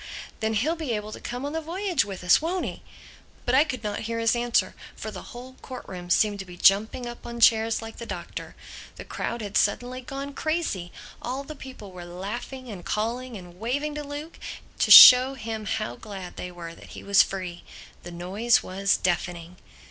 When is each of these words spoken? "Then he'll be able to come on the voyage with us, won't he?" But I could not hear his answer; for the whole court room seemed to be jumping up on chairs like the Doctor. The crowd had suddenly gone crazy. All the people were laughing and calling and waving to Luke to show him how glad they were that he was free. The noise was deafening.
"Then 0.39 0.55
he'll 0.55 0.75
be 0.75 0.93
able 0.93 1.11
to 1.11 1.19
come 1.19 1.45
on 1.45 1.53
the 1.53 1.61
voyage 1.61 2.03
with 2.03 2.23
us, 2.23 2.41
won't 2.41 2.65
he?" 2.65 2.81
But 3.45 3.53
I 3.53 3.63
could 3.63 3.83
not 3.83 3.99
hear 4.09 4.17
his 4.17 4.35
answer; 4.35 4.73
for 4.95 5.11
the 5.11 5.21
whole 5.21 5.53
court 5.61 5.85
room 5.87 6.09
seemed 6.09 6.39
to 6.39 6.45
be 6.45 6.57
jumping 6.57 7.05
up 7.05 7.23
on 7.23 7.39
chairs 7.39 7.83
like 7.83 7.97
the 7.97 8.07
Doctor. 8.07 8.55
The 8.95 9.05
crowd 9.05 9.43
had 9.43 9.57
suddenly 9.57 10.01
gone 10.01 10.33
crazy. 10.33 10.91
All 11.21 11.43
the 11.43 11.55
people 11.55 11.91
were 11.91 12.03
laughing 12.03 12.67
and 12.67 12.83
calling 12.83 13.37
and 13.37 13.59
waving 13.59 13.93
to 13.93 14.03
Luke 14.03 14.39
to 14.79 14.89
show 14.89 15.35
him 15.35 15.67
how 15.67 15.97
glad 15.97 16.35
they 16.35 16.49
were 16.51 16.73
that 16.73 16.93
he 16.97 17.03
was 17.03 17.21
free. 17.21 17.63
The 18.01 18.09
noise 18.09 18.63
was 18.63 18.97
deafening. 18.97 19.57